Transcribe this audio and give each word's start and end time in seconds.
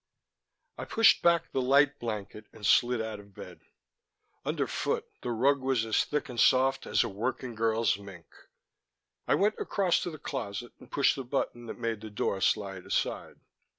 I 0.79 0.85
pushed 0.85 1.21
back 1.21 1.51
the 1.51 1.61
light 1.61 1.99
blanket 1.99 2.47
and 2.51 2.65
slid 2.65 3.03
out 3.03 3.19
of 3.19 3.35
bed. 3.35 3.61
Underfoot, 4.43 5.05
the 5.21 5.29
rug 5.29 5.59
was 5.61 5.85
as 5.85 6.03
thick 6.03 6.27
and 6.27 6.39
soft 6.39 6.87
as 6.87 7.03
a 7.03 7.07
working 7.07 7.53
girl's 7.53 7.99
mink. 7.99 8.25
I 9.27 9.35
went 9.35 9.59
across 9.59 9.99
to 10.01 10.09
the 10.09 10.17
closet 10.17 10.71
and 10.79 10.89
pushed 10.91 11.15
the 11.17 11.23
button 11.23 11.67
that 11.67 11.77
made 11.77 12.01
the 12.01 12.09
door 12.09 12.41
slide 12.41 12.87
aside. 12.87 13.41